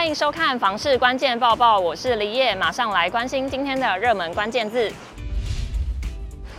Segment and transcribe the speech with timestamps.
[0.00, 4.90] 欢迎收看《房市关键报报》，我是李叶，马上来关心今天的热门关键字。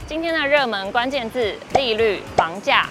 [0.06, 2.88] 今天的热门关键字：利率、房价。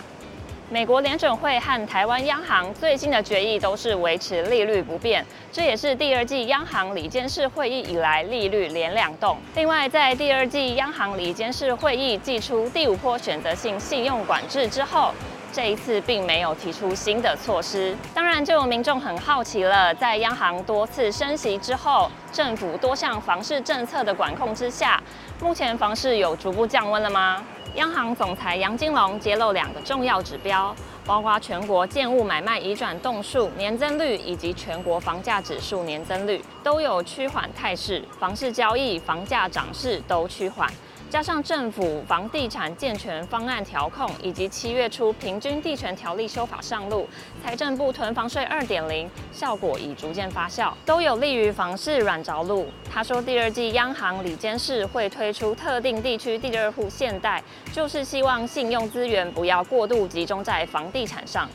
[0.69, 9.39] 美国联准会和台湾央行最新的决议都是维持利率不变，这也是第二季央行理监事会议以来利率连两动。
[9.55, 15.14] 另外，在第二季央行理监事会议祭出第五波选择性信用管制之后，
[15.53, 25.02] 这一次并没有提出新的措施，当然就有民众很好奇了，在央行多次升息之后，政府多项房市政策的管控之下，
[25.41, 27.45] 目前房市有逐步降温了吗？
[27.75, 40.69] 央行总裁杨金龙揭露两个重要指标，包括全国建物买卖移转栋数年增率以及全国房价指数年增率都有趋缓态势，房市交易、房价涨势都趋缓。
[41.10, 47.09] 加上政府房地产健全方案调控，以及七月初平均地权条例修法上路，
[47.42, 52.69] 财政部囤房税二点零效果已逐渐发酵，都有利于房市软着陆。
[52.89, 61.50] 他说，第二季央行理监事会推出特定地区第二户限贷，就是希望信用资源不要过度集中在房地产上。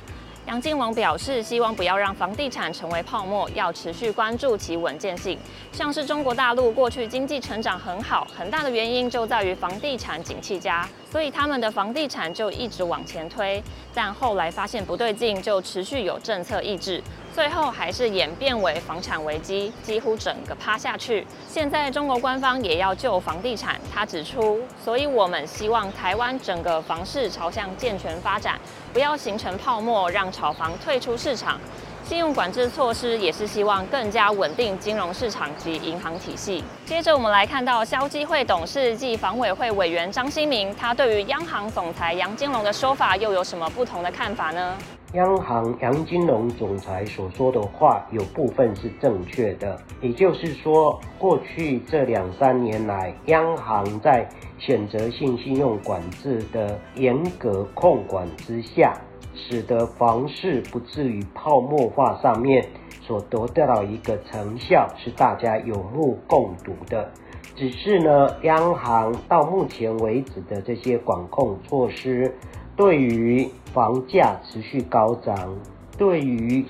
[0.48, 5.40] 杨靖王表示，希望不要让房地产成为泡沫，要持续关注其稳健性。
[5.72, 13.62] 像是中国大陆过去经济成长很好，很大的原因就在于房地产景气佳，所以他们的房地产就一直往前推。
[13.92, 17.02] 但后来发现不对劲，就持续有政策抑制。
[17.36, 21.28] 最后还是演变为房产危机，几乎整个趴下去。
[21.50, 28.58] 现在中国官方也要救房地产，他指出，所以我们希望台湾整个房市朝向健全发展，
[28.94, 31.60] 不要形成泡沫，让炒房退出市场。
[32.06, 36.64] 信用管制措施也是希望更加稳定金融市场及银行体系。
[36.86, 44.78] 接着我们来看到消基会董事暨房委会委员张新明，他对于央行总裁杨金龙的说法又有什么不同的看法呢？
[45.14, 58.94] 央行杨金龙总裁所说的话有部分是正确的，也就是说，过去这两三年来，央行在选择性信用管制的严格控管之下，
[59.34, 62.68] 使得房市不至于泡沫化，上面
[63.02, 67.10] 所得到一个成效是大家有目共睹的。
[67.56, 72.36] 只是呢，央行到目前为止的这些管控措施，
[72.76, 75.56] 对于房价持续高涨，
[75.98, 76.66] 对于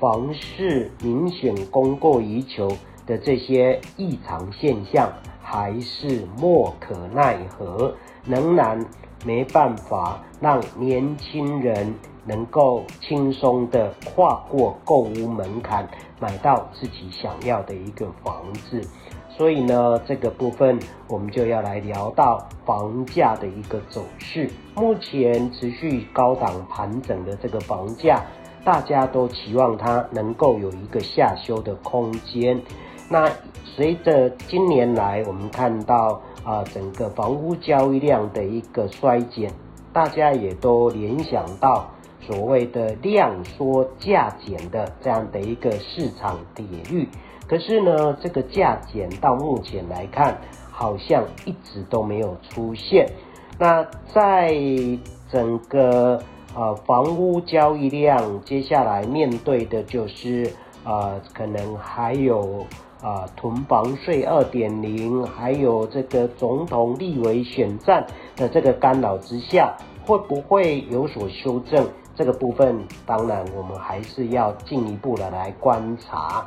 [0.00, 2.68] 房市明显供过于求
[3.06, 7.94] 的这些异常现象，还是莫可奈何，
[8.26, 8.84] 仍然
[9.24, 11.94] 没办法让年轻人
[12.26, 15.88] 能够轻松地跨过购屋门槛，
[16.20, 18.80] 买到自己想要的一个房子。
[19.36, 24.48] 所以呢，这个部分我们就要来聊到房价的一个走势。
[24.76, 28.22] 目前持续高档盘整的这个房价，
[28.64, 32.62] 大家都期望它能够有一个下修的空间。
[33.10, 33.28] 那
[33.64, 39.52] 随着今年来我们看到啊，整个房屋交易量的一个衰减，
[39.92, 41.90] 大家也都联想到
[42.26, 47.08] 所谓的量缩价减的这样的一个市场跌率。
[47.46, 50.38] 可是呢，这个价减到目前来看，
[50.70, 53.06] 好像一直都没有出现。
[53.58, 54.52] 那在
[55.30, 56.18] 整个
[56.56, 60.50] 呃房屋交易量，接下来面对的就是
[60.84, 62.64] 呃可能还有
[63.02, 68.06] 啊囤房税二点零，还有这个总统立委选战
[68.36, 71.86] 的这个干扰之下，会不会有所修正？
[72.16, 76.46] 这个部分当然我们还是要进一步的来观察。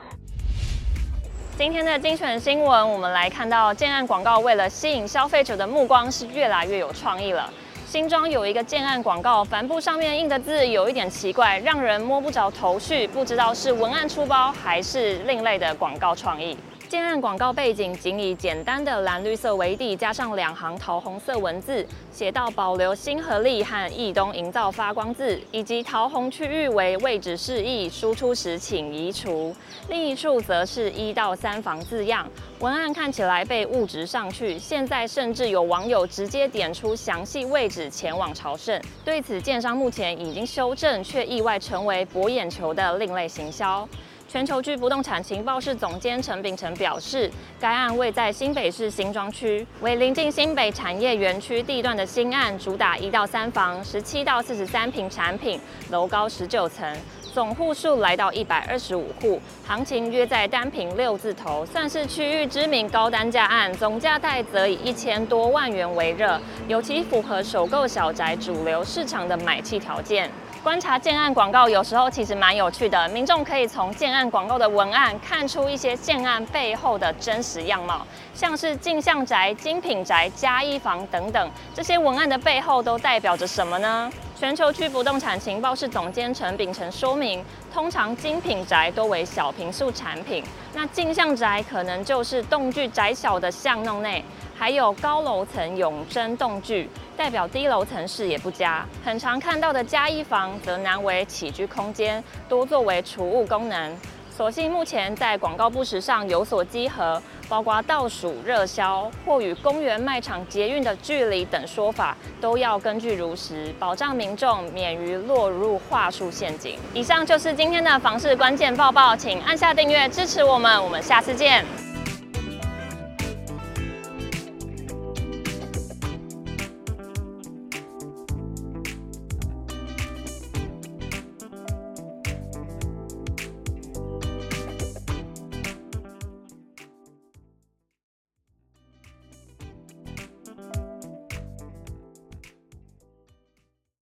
[1.58, 7.52] 今天的精选新闻，我们来看到建案广告为了吸引消费者的目光是越来越有创意了。
[7.86, 16.58] 新庄有一个建案广告，帆布上面印的字有一点奇怪，让人摸不着头绪，不知道是文案出包还是另类的广告创意。
[16.90, 29.54] 建案广告背景仅以简单的蓝绿色为底，加上两行桃红色文字，写到保留新合力和逸东营造发光字，以及桃红区域为位置示意，输出时请移除。
[29.90, 32.26] 另一处则是一到三房字样，
[32.60, 34.58] 文案看起来被误植上去。
[34.58, 38.82] 现在甚至有网友直接点出详细位置前往朝圣。
[39.04, 43.86] 对此，建商目前已经修正，却意外成为博眼球的另类行销。
[44.30, 47.32] 全球居不动产情报室总监陈秉承表示，
[47.62, 55.58] 该案位在新北市新庄区，为临近新北产业园区地段的新案，主打一到三房，十七到四十三平产品，
[55.92, 56.86] 楼高十九层。
[57.34, 66.38] 总户数来到一百二十五户，行情约在单坪六字头，算是区域知名高单价案，总价带则以一千多万元为热，
[66.68, 70.30] 尤其符合首购小宅主流市场的买气条件。
[70.68, 73.08] 观察建案广告，有时候其实蛮有趣的。
[73.08, 84.12] 民众可以从建案广告的文案看出一些建案背后的真实样貌，像是镜像宅、精品宅、加一房等等，这些文案的背后都代表着什么呢？
[84.38, 87.42] 全球区不动产情报室总监陈秉承说明，
[87.74, 90.44] 通常精品宅多为小坪数产品，
[90.74, 94.22] 那镜像宅可能就是栋距窄小的巷弄内。
[94.58, 98.84] 还有高楼层永珍栋距，代表低楼层视野不佳。
[99.06, 103.96] 很常看到的加一房，则难为起居空间，多作为储物功能。
[104.36, 107.20] 所幸目前在广告布时上有所稽核，
[107.50, 116.78] 包括倒数热销或与公园卖场捷运的距离等说法，都要根据如实，保障民众免于落入话术陷阱。
[116.94, 121.87] 以上就是今天的房市关键报报，请按下订阅支持我们，我们下次见。